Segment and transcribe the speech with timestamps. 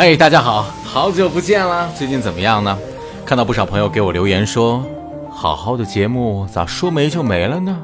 [0.00, 2.78] 嘿，大家好，好久不见了，最近怎么样呢？
[3.26, 4.80] 看到不少朋友给我留言说，
[5.28, 7.76] 好好的节目咋说没就没了呢？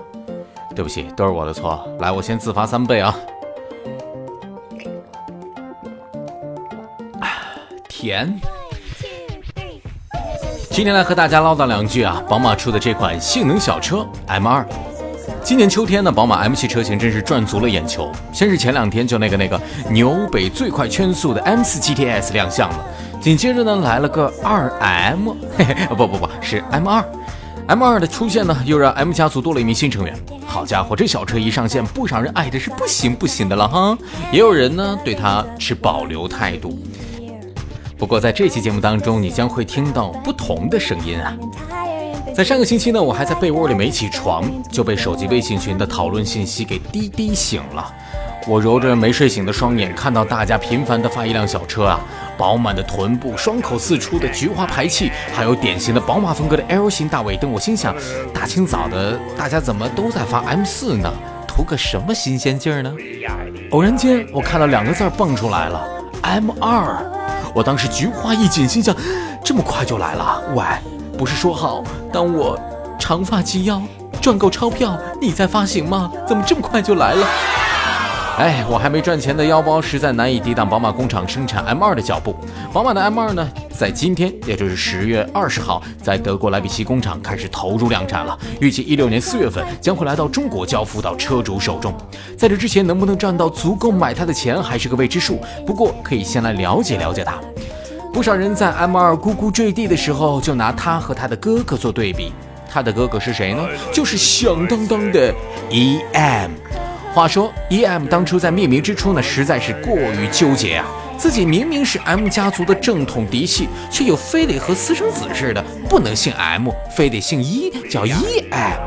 [0.76, 1.84] 对不起，都是我的错。
[1.98, 3.12] 来，我先自罚三倍啊。
[7.88, 8.32] 甜。
[10.70, 14.64] 今天来和大家唠叨两句啊，宝马出的这款性能小车 M2。
[15.42, 18.10] 今年秋天呢，宝马 M 系车型真是赚足了眼球。
[18.32, 19.60] 先是前两天就那个那个
[19.90, 22.86] 纽北最快圈速的 M4 GTS 亮相了，
[23.20, 27.04] 紧接着呢来了个 2M，嘿嘿，不不不是 M 二。
[27.66, 30.14] ，M 二的出现呢，又让 M 家族多了一名新成员。
[30.46, 33.98] 好家伙，这小车一上线，不少人爱的是不行不行的了哈，
[34.32, 36.78] 也有人呢对它持保留态度。
[37.98, 41.36] 不过在这期节目当中，你将会听到不同的声音啊。
[42.34, 47.94] 在上个星期呢，我还在被窝里没起床，就被手机微信群的讨论信息给滴滴醒了。
[48.48, 52.00] 我揉着没睡醒的双眼，看到大家频繁的发一辆小车啊，
[52.36, 57.52] 饱满的臀部，双口四出的菊花排气，还有典型的宝马风格的 L 型大尾灯。
[57.52, 57.94] 我心想，
[58.34, 61.12] 大清早的，大家怎么都在发 M4 呢？
[61.46, 62.92] 图个什么新鲜劲儿呢？
[63.70, 65.88] 偶然间，我看到两个字蹦出来了
[66.24, 66.96] ，M2。
[67.54, 68.92] 我当时菊花一紧，心想，
[69.44, 70.42] 这么快就来了？
[70.56, 70.64] 喂，
[71.16, 72.58] 不是说好当我
[72.98, 73.80] 长发及腰，
[74.20, 76.10] 赚够钞票你再发行吗？
[76.26, 77.26] 怎么这么快就来了？
[78.36, 82.34] 哎，我还没赚钱的腰包实在难以抵挡宝马工厂生产 M2 的脚步。
[82.72, 83.48] 宝马的 M2 呢，
[83.78, 88.36] 在今天，也就是十月二十号，在德国莱比锡工厂开始投入量产了。
[88.60, 91.94] 预计一六年四月份将会来到中国交付到车主手中。
[92.36, 95.38] 在这之前，能不能赚到足够买它的钱，还是个未知数。
[95.64, 97.38] 不过，可以先来了解了解它。
[98.14, 102.32] 不少人在 M2 咕咕坠地的时候，就拿他和他的哥哥做对比。
[102.70, 103.66] 他的哥哥是谁呢？
[103.92, 105.34] 就是响当当的
[105.68, 106.50] EM。
[107.12, 110.86] 话说，E.M 当初在命名之初呢，实在是过于纠结啊！
[111.18, 118.80] 自己明明是 M 家族的正统嫡系，却又非得和私生子似的，不能姓 M，非得姓 E，，叫 E.M。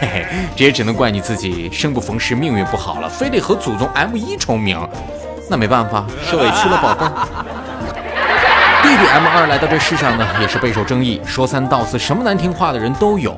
[0.00, 4.76] 嘿嘿，这也只能怪你自己生不逢时，命运不好了，非得和祖宗 M 一重名。
[5.48, 7.06] 那没办法，受委屈了，宝贝
[8.86, 8.96] 儿。
[8.96, 13.34] 弟弟 M 二来到这世上呢，也是备受争议，说三道四，什么难听话的人都有。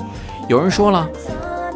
[0.47, 1.07] 有人说了。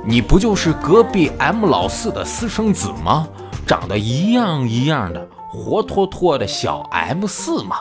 [0.05, 3.25] 你不就是隔壁 M 老四的私生子吗？
[3.65, 7.77] 长得一样一样的，活脱脱的小 M 四嘛！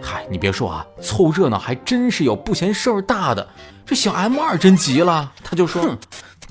[0.00, 3.44] 嗨，你别说啊，凑热闹还真是有不嫌事儿大的。
[3.84, 5.96] 这小 M 二真急了，他就说：“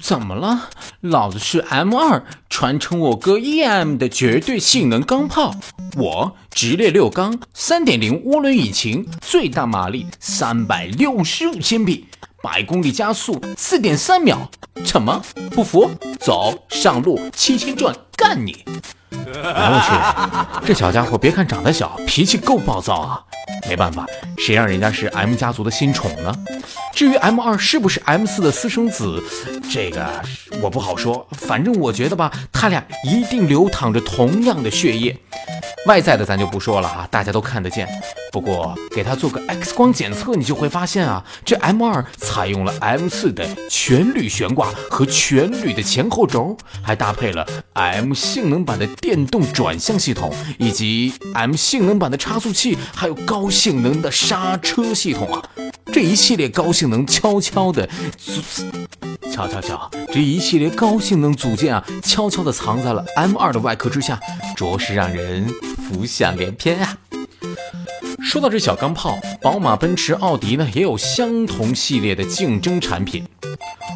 [0.03, 0.69] 怎么了？
[0.99, 5.55] 老子是 M 二，传承我哥 EM 的绝对性能钢炮。
[5.95, 12.05] 我直列六缸，三点零涡轮引擎，最大马力三百六十五千匹。”
[12.43, 14.51] 百公里加速四点三秒，
[14.83, 15.89] 怎么不服？
[16.19, 18.65] 走上路七千转干你！
[19.43, 23.21] 哎我去， 这小家伙别看长得小，脾气够暴躁啊！
[23.67, 24.05] 没办法，
[24.37, 26.33] 谁让人家是 M 家族的新宠呢？
[26.93, 29.21] 至于 M 二是不是 M 四的私生子，
[29.71, 30.05] 这个
[30.61, 31.25] 我不好说。
[31.31, 35.17] 反正我觉得吧，他俩一定流淌着同样的血液。
[35.85, 37.87] 外在的咱就不说了哈，大家都看得见。
[38.33, 55.39] 不过给他做个 X 光检测，你就会发现啊，这 M2 采用了 M4 的全铝悬挂和全铝的前后轴，还搭配了 M 性能版的电动转向系统，以及 M 性能版的差速器，还有高性能的刹车系统啊。
[55.91, 57.87] 这一系列高性能悄悄的，
[59.31, 64.19] 悄悄悄，这一系列高性能组件啊，悄悄的藏在了 M2 的外壳之下，
[64.57, 65.47] 着实让人
[65.87, 66.97] 浮想联翩啊。
[68.23, 73.23] 说到这小钢炮，宝马、奔驰、奥迪呢也有相同系列的竞争产品。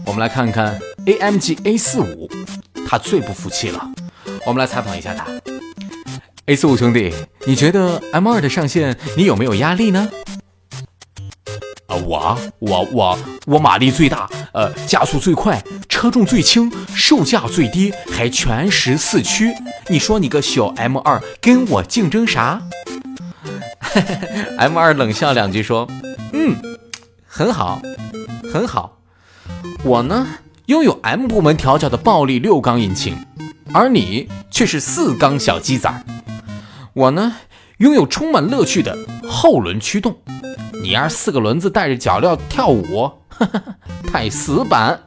[0.05, 2.29] 我们来看看 AMG A45，
[2.85, 3.89] 它最不服气了。
[4.45, 5.25] 我们来采访一下他。
[6.45, 7.13] A45 兄弟，
[7.45, 10.09] 你觉得 M2 的上线你有没有压力呢？
[11.87, 19.53] 啊，我我我我马力最大，呃，加速最快，车重最轻，售价最低，还全时四驱。
[19.87, 22.61] 你说你个小 M2 跟我竞争啥
[24.59, 25.87] M2 冷笑两句说
[26.33, 26.55] ：“嗯，
[27.25, 27.81] 很好，
[28.51, 28.99] 很好。
[29.83, 30.27] 我呢，
[30.65, 33.17] 拥有 M 部门调教的暴力六缸引擎，
[33.73, 36.03] 而你却是四缸小鸡仔。
[36.93, 37.35] 我呢，
[37.77, 38.97] 拥有充满乐趣的
[39.27, 40.17] 后轮驱动。”
[40.83, 43.11] 你丫四个轮子带着脚镣跳舞，
[44.11, 44.99] 太死板！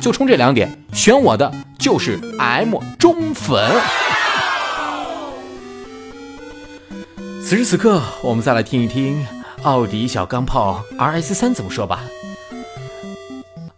[0.00, 3.70] 就冲这两点，选我的就是 M 中粉。
[7.50, 9.26] 此时此刻，我们再来听一听
[9.62, 12.04] 奥迪小钢炮 RS 三怎么说吧。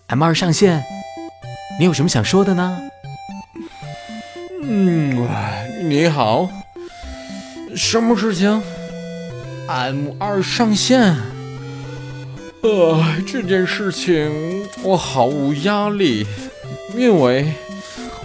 [0.06, 0.83] ？M 二上线，
[1.79, 2.79] 你有什么想说的呢？
[4.62, 5.29] 嗯，
[5.91, 6.49] 你好，
[7.75, 8.62] 什么事情
[9.69, 11.15] ？M 二上线。
[12.62, 16.27] 呃，这件事情我毫无压力，
[16.96, 17.52] 因为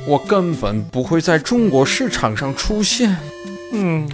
[0.07, 3.15] 我根本不会在中国市场上出现。
[3.73, 4.09] 嗯，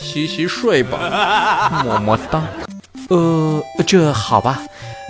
[0.00, 2.42] 洗洗睡吧，么么哒。
[3.08, 4.60] 呃，这好吧，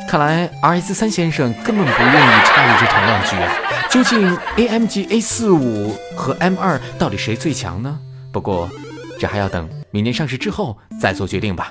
[0.08, 3.52] 看来 R S 三先生根本不愿意参与这场乱局啊。
[3.90, 7.98] 究竟 A M G A 四五和 M 二到底谁最强呢？
[8.32, 8.68] 不过，
[9.18, 11.70] 这还要等明年上市之后再做决定吧。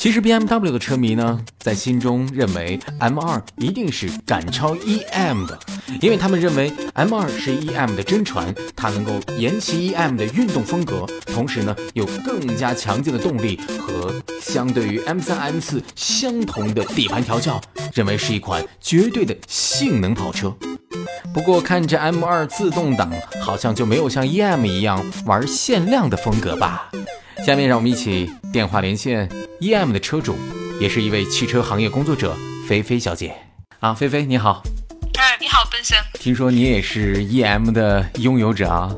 [0.00, 5.58] 其实 B M W 的车迷呢，在心中认为 M 二一定是赶超 E M 的，
[6.00, 17.60] 因为他们认为 M 二是 E M 的真传，它能够沿袭 E M 的运动风格，同时呢，有更加强劲的动力和相对于 M 三 M 四相同的底盘调教，
[17.92, 20.56] 认为是一款绝对的性能跑车。
[21.34, 23.12] 不过看着 M 二自动挡，
[23.42, 26.90] 好像就没有像 E M 一样玩限量的风格吧。
[27.44, 29.28] 下面让我们一起电话连线
[29.60, 30.36] E.M 的车主，
[30.78, 32.36] 也是一位汽车行业工作者
[32.68, 33.34] 菲菲小姐。
[33.80, 34.62] 啊，菲菲你好。
[35.18, 35.98] 哎，你好，奔森。
[36.14, 38.94] 听说你也是 E.M 的拥有者啊？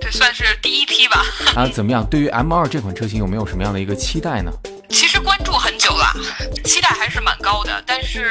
[0.00, 1.24] 这算是第一批吧。
[1.56, 2.06] 啊，怎么样？
[2.08, 4.50] 对于 M2 这款车型有没有什么样的一个期待呢？
[4.88, 6.14] 其实关注很久了，
[6.64, 8.30] 期待还是蛮高的，但是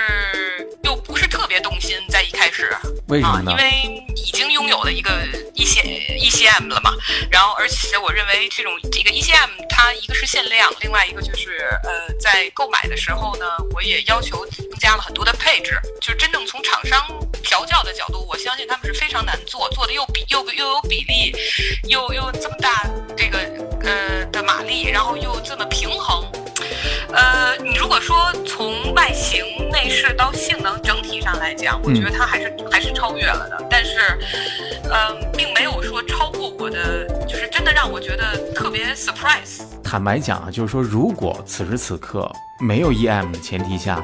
[0.84, 0.96] 又
[1.40, 2.76] 特别动心，在一开始。
[3.08, 3.52] 为什么呢？
[3.52, 5.10] 因为已经拥有了一个
[5.56, 5.80] E C
[6.20, 6.92] E C M 了嘛，
[7.32, 17.02] 然后而且我认为这种这个 E C M 它一个是限量，另外一个就是呃在购买的时候呢，我也要求增加了很多的配置，就是真正从厂商
[17.42, 21.34] 调教的角度，我相信他们是非常难做，做的又比又又有比例，
[21.88, 23.40] 又又这么大这个
[23.84, 25.64] 呃的马力，然后又这么
[28.00, 33.68] 果说从外形、内饰到性能整体上来讲，我觉得它还是还是超越了的。
[33.70, 33.92] 但是，
[34.86, 39.64] 嗯，并没有说超过我的，就是真的让我觉得特别 surprise。
[39.84, 42.32] 坦白讲啊，就是说，如果此时此刻
[42.62, 44.02] 没有 EM 的前提下，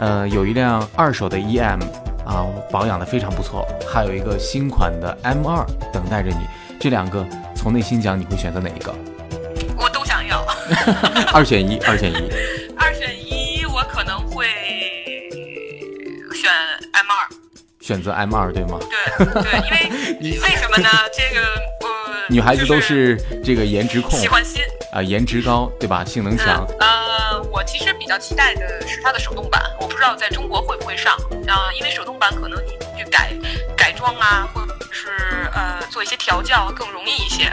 [0.00, 1.80] 呃，有一辆二手的 EM
[2.26, 6.48] 啊，保养的非常不错，还有一个新款的 M2 等待着你，
[6.80, 8.92] 这两个从内心讲，你会选择哪一个？
[9.78, 10.44] 我都想要，
[11.32, 12.28] 二选一，二选一，
[17.86, 18.80] 选择 M 二，对吗？
[19.16, 20.88] 对对，因为 为什么呢？
[21.12, 21.40] 这个
[21.86, 24.60] 呃，女孩子都是这个颜值控，喜欢新
[24.90, 26.04] 啊，颜值高，对吧？
[26.04, 26.66] 性能强。
[26.80, 31.14] 呃，我其实比较期待的是它的手动版，我不知道在中国会不会上
[31.46, 33.32] 啊，因为手动版可能你去改
[33.76, 35.06] 改装啊，或者是
[35.54, 37.44] 呃做一些调教更容易一些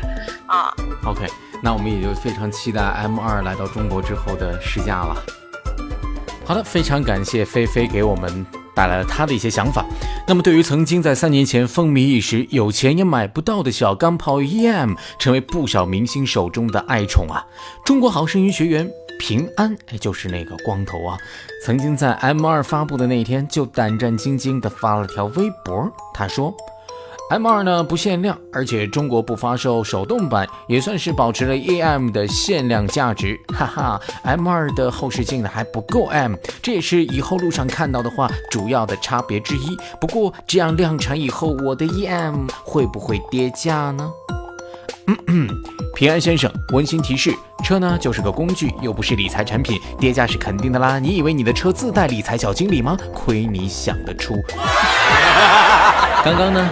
[0.47, 0.73] 啊。
[1.05, 1.27] OK。
[1.61, 5.15] 那我们也就非常期待 M 二来到中国之后的试驾了。
[6.43, 9.85] 好的，非常感谢菲菲给我们带来了他的一些想法。
[10.27, 17.45] 那么，对于曾经在三年前风靡一时、有钱也买不到的小钢炮 EM，成为不少明星手中的爱宠啊！
[17.85, 18.89] 中国好声音学员
[19.19, 21.17] 平安，哎，就是那个光头啊，
[21.65, 26.53] 曾经在 M 二发布的那一天就胆战兢兢地发了条微博，他说。
[27.33, 33.39] M2 呢不限量，而且中国不发售手动版，也算是保持了 EM 的限量价值。
[33.47, 39.75] 哈哈，M2 的后视镜呢还不够 M，这也是以后路上看到的话主要的差别之一。
[39.99, 44.11] 不过这样量产以后，我的 EM 会不会跌价呢？
[45.07, 45.49] 嗯嗯
[45.95, 50.99] 平安先生，温馨提示：车呢就是个工具，又不是理财产品，跌价是肯定的啦。
[50.99, 52.95] 你以为你的车自带理财小经理吗？
[53.11, 54.35] 亏你想得出！
[56.23, 56.69] 刚刚呢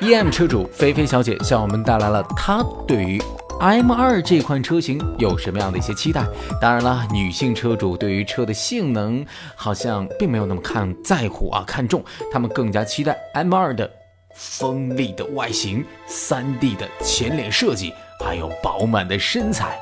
[0.00, 3.22] ？E.M 车主菲菲小姐向我们带来了她对于
[3.60, 6.26] M2 这款车型有什么样的一些期待。
[6.60, 9.24] 当然了，女性车主对于车的性能
[9.54, 13.90] 好像并没有那么看在乎啊，看重，他们更加期待 M2 的
[14.34, 17.92] 锋利的外形、3D 的前脸设计，
[18.24, 19.78] 还有饱满的身材。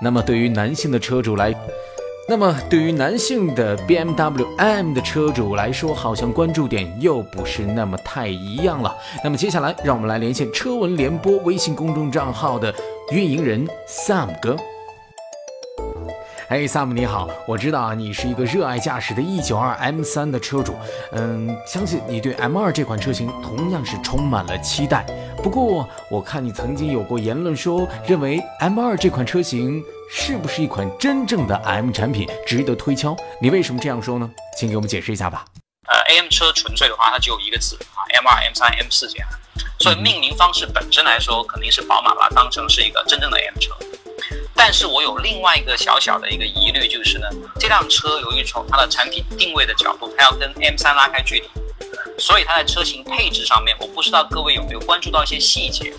[0.00, 1.54] 那么对于男性的车主来，
[2.28, 8.94] 那么，对于男性的 BMW M 的车主来说，好像关注点又不是那么太一样了。
[9.24, 12.72] 那么接下来，让我们来连线车闻联播微信公众账号的
[13.10, 14.56] 运营人 Sam 哥。
[16.48, 20.74] 哎，Sam 你好，我知道啊，你是一个热爱驾驶的 E92 M3 的车主，
[21.12, 25.04] 嗯，相信你对 M2 这款车型同样是充满了期待。
[25.42, 29.82] 不过，我看你曾经有过言论说，认为 M2 这款车型。
[30.14, 33.16] 是不是一款真正的 M 产品，值得推敲？
[33.40, 34.30] 你为什么这样说呢？
[34.58, 35.42] 请给我们解释一下吧。
[35.88, 39.28] 呃，AM 车纯粹的话，它只有一个字啊，M 二、M 三、M 四这样。
[39.80, 43.74] 所以命名方式本身来说，肯定是宝马把它当成是一个真正的 M 车。
[44.54, 47.26] 但是我有另外一个小小的一个疑虑，就是呢，
[47.58, 51.48] 这辆车由于从它的产品定位的角度，它要跟 M 三拉开距离，
[52.18, 55.92] 所以它在车型配置上面，我不知道各位有没有关注到一些细节，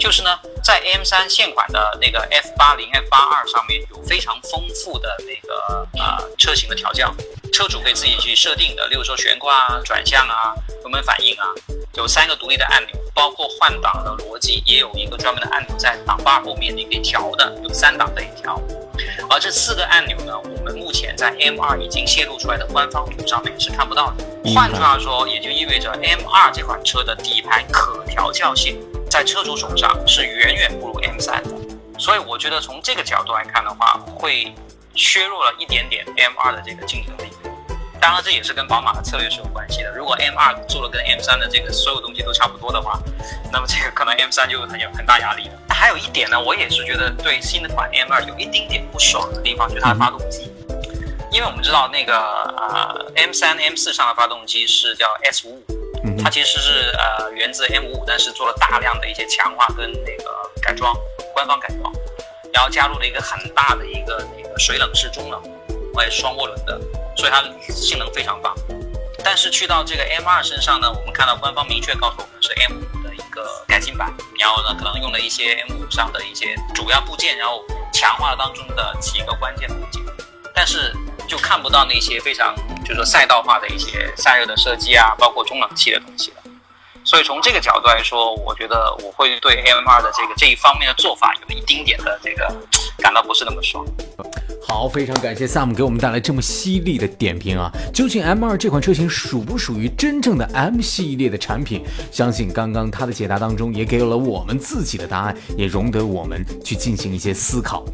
[0.00, 0.30] 就是呢，
[0.64, 7.14] 在 M3 现款的那个 F80、F82 上面有非常丰富的那个呃车型的调教，
[7.52, 11.44] 车主可以自己去设定的，例如说悬挂啊、转向啊、油门反应啊，
[11.96, 18.58] 有三个独立的按钮，包括换挡的逻辑也有一个专门的按钮在挡把后面你可以调的，有三档可以调。
[19.28, 24.24] 而这四个按钮呢，我们目前在 M2 已经泄露出来的官方图上面是看不到的。
[24.54, 28.80] 换句话说，也就意味着 M2 这款车的底盘可调教性
[29.10, 31.50] 在车主手上是远远不如 M3 的。
[31.98, 34.54] 所以我觉得从这个角度来看的话，会
[34.94, 37.30] 削弱了一点点 M2 的这个竞争力。
[38.00, 39.94] 当然，这也是跟宝马的策略是有关系的。
[39.94, 42.98] 如果 M2 做了跟 M3 的这个所有东西都差不多的话，
[43.52, 45.54] 那么这个可能 M3 就很有很大压力了。
[45.68, 50.50] 还有一点呢，我也是觉得对新的款 M2 有一丁点不爽的地方，就是它的发动机。
[51.30, 55.58] 因为我们知道那个呃 M3、M4 上的发动机是叫 S55
[56.22, 60.94] 它其实是呃源自 M55，但是做了大量的一些强化跟那个改装，
[61.32, 61.92] 官方改装，
[62.52, 65.40] 然后加入了一个很大的一个那个水冷式中冷，
[65.96, 66.80] 而且双涡轮的。
[67.16, 68.54] 所以它性能非常棒，
[69.22, 80.02] 但是去到这个 M2 身上呢，我们看到官方明确告诉我们是 M5 的一个改进版，然后呢可能用了一些 M5 上的一些主要部件，然后强化当中的几个关键部件，
[80.54, 80.94] 但是
[81.30, 86.38] 就看不到那些非常就是说赛道化的一些散热的设计啊，包括中冷器的东西了。
[87.04, 92.52] 所以从这个角度来说，我觉得我会对 M2 的这个这一方面的做法有一丁点的这个
[92.98, 93.86] 感到不是那么爽。
[94.66, 97.70] 好，非常感谢 Sam 给我们带来这么犀利的点评啊！
[97.94, 101.84] 究竟 M2 这款车型属不属于真正的 M 系列的产品？
[102.12, 107.84] 相信刚刚他的解答当中也给了我们自己的答案，也容得我们去进行一些思考。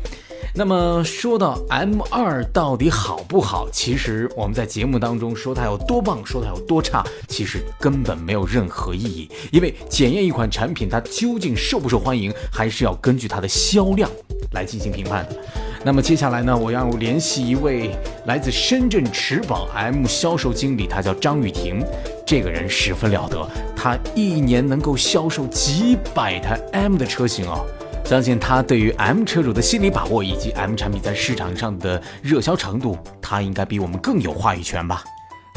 [0.59, 3.69] 那么说到 M2 到底好不好？
[3.71, 9.31] 其实我们在节目当中说它有多棒，说它有多差，其实根本没有任何意义。
[9.53, 14.11] 因为检验一款产品它究竟受不受欢迎，还是要根据它的销量
[14.53, 15.37] 来进行评判的。
[15.85, 17.91] 那么接下来呢，我要联系一位
[18.25, 21.85] 来自深圳驰宝 M 销售经理，他叫张雨婷。
[22.27, 23.47] 这个人十分了得，
[23.77, 27.67] 他一年能够销售几百台 M 的车型哦。
[28.07, 35.03] 相信他对于 M 车主的心理把握以及 M 产品在市场上的热销程度，他应该比我们更有话语权吧。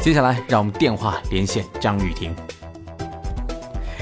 [0.00, 2.34] 接下来让我们电话连线张雨婷。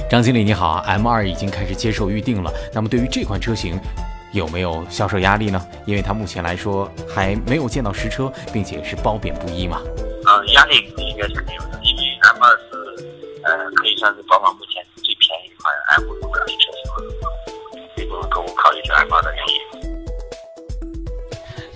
[0.08, 2.50] 张经理你好，M2 已经开始接受预定了。
[2.72, 3.78] 那么对于这款车型。
[4.30, 5.66] 有没有销售压力呢？
[5.86, 9.80] 因为它目前来说还没有见到实车，并且是褒贬不一嘛。
[10.26, 11.80] 呃，压力应该是没有的，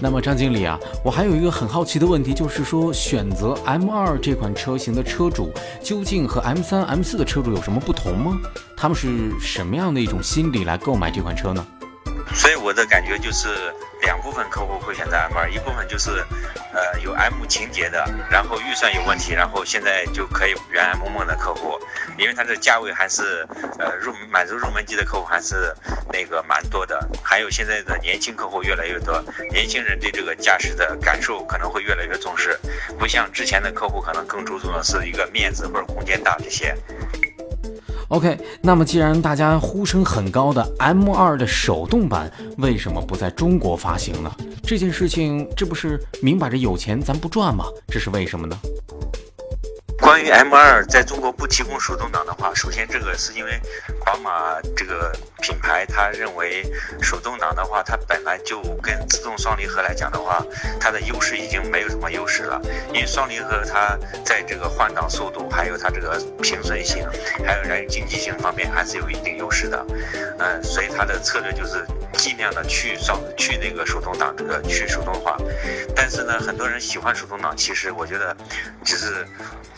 [0.02, 8.37] 那么张经理啊，我还有一个很好奇的问题，就是说选择 M 二这款车型的车主，究竟和 M 三、M 四的车主有什么不同吗？
[8.76, 11.64] 他们是什么样的一种心理来购买这款车呢？
[12.35, 13.49] 所以我的感觉就是
[14.02, 16.25] 两部分客户会选择 M2，一部分就是，
[17.02, 21.78] 有 M 情节的，然后预算有问题，然后现在就可以原爱梦梦的客户，
[22.16, 23.47] 因为它的价位还是，
[23.78, 25.75] 呃，入满足入门级的客户还是
[26.12, 27.09] 那个蛮多的。
[27.23, 32.59] 还有现在的年轻客户越来越多，年轻人对这个驾驶的感受可能会越来越重视，
[32.99, 36.76] 不像之前的客户可能更注重的是一个面子或者空间大这些。
[38.12, 44.31] OK，那么既然大家呼声很高的 M2 的手动版为什么不在中国发行呢？
[44.62, 47.64] 这件事情这不是明摆着有钱咱不赚吗？
[47.88, 48.54] 这是为什么呢？
[50.02, 53.52] 关于 M2 在中国不提供手动挡的话，首先这个是因为
[54.04, 56.64] 宝马这个品牌，他认为
[57.00, 60.44] 手动挡的话，它本来就跟自动双离合来讲的话，
[60.80, 62.61] 它的优势已经没有什么优势了。
[62.88, 67.06] 因为双离合它在这个换挡速度，还有它这个平顺性，
[67.47, 69.87] 还有燃油经济性方面还是有一定优势的。
[70.40, 71.87] 嗯，所以它的策略就是
[72.23, 75.37] 尽量的去双去那个手动挡这个去手动化。
[75.97, 78.37] 但是呢，很多人喜欢手动挡，其实我觉得
[78.85, 79.26] 只是。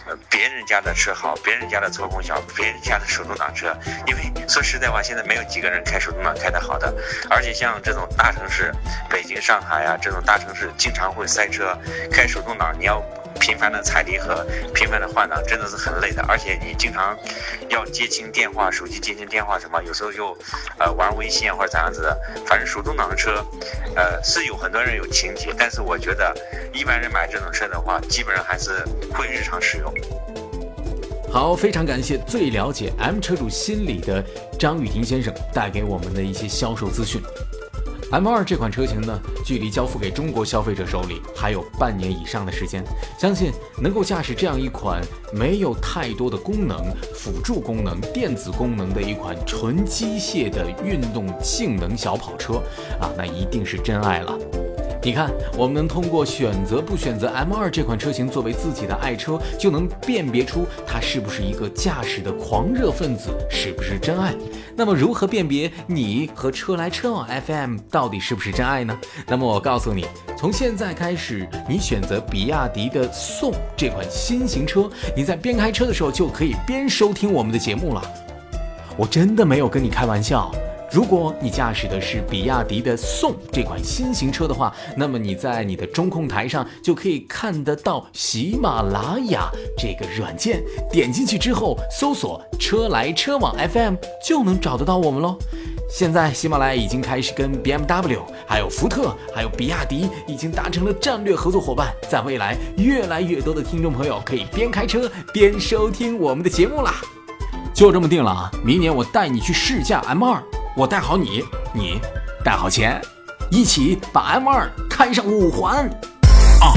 [0.07, 3.75] 呃，别人家的车好，别人家的操控小，别人家的手动挡车，
[4.07, 6.95] 因为说实在话，现在没有几个人开手动挡开得好的，
[7.31, 8.71] 而且像这种大城市，
[9.09, 11.75] 北京、上海呀这种大城市，经常会塞车，
[12.13, 13.03] 开手动挡你要。
[13.45, 16.25] 频繁的踩离合，频繁的换挡，真的是很累的。
[16.27, 17.15] 而且你经常
[17.69, 20.35] 要接听电话，手机接听电话什么，有时候又
[20.79, 22.19] 呃玩微信或者咋样子的。
[22.47, 23.45] 反正手动挡的车，
[23.97, 26.35] 呃是有很多人有情节，但是我觉得
[26.73, 28.83] 一般人买这种车的话，基本上还是
[29.13, 29.93] 会日常使用。
[31.31, 34.25] 好，非常感谢最了解 M 车主心理的
[34.59, 37.21] 张雨婷先生带给我们的一些销售资讯。
[38.15, 42.85] M2 这款车型呢，距离交付给中国消费者手里还有半年以上的时间，
[43.19, 45.03] 相信能够驾驶这样一款
[45.33, 46.79] 没有太多的功能、
[47.13, 52.63] 辅助功能、电子功能的一款纯机械的运动性能小跑车
[53.01, 54.39] 啊，那一定是真爱了。
[55.05, 64.35] 你看，我们能通过选择不选择 M2 这款车型作为自己的爱车，就能辨别出它是不是一个驾驶的狂热分子，是不是真爱。
[64.75, 68.99] 那么，如何辨别你和车来车往 FM 到底是不是真爱呢？
[69.27, 70.07] 那么，我告诉你，
[70.39, 78.03] 从现在开始，你选择比亚迪的宋这款新型车，你在边开车的时候就可以边收听我们的节目了。
[78.97, 80.51] 我真的没有跟你开玩笑。
[80.95, 95.37] 如果你驾驶的是比亚迪的宋这款新型车的话，那么你在你的中控台上就可以看得到喜马拉雅这个软件，点进去之后搜索“车来车往 FM” 就能找得到我们喽。
[95.91, 106.95] 现在喜马拉雅已经开始跟 BMW、还有福特、还有比亚迪已经达成了战略合作伙伴，在未来越来越多的听众朋友可以边开车边收听我们的节目啦。
[107.75, 108.51] 就这么定了啊！
[108.65, 110.54] 明年我带你去试驾 M2。
[110.77, 111.41] 我带好你，
[111.73, 112.01] 你
[112.45, 113.01] 带好钱，
[113.49, 115.89] 一起把 M 二开上五环。
[116.61, 116.75] 啊！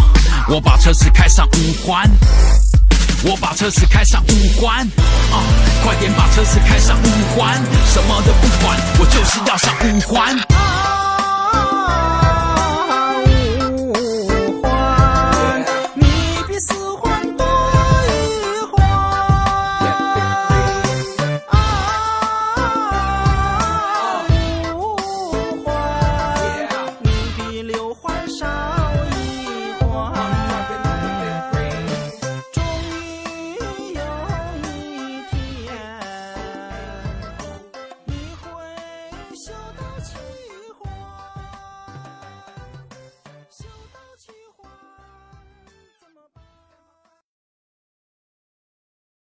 [0.48, 2.08] 我把车子开上五环，
[3.24, 4.86] 我把车子开上五环。
[5.32, 5.42] 啊！
[5.84, 7.56] 快点把车子开上五环，
[7.88, 10.38] 什么都不管，我就是要上五环。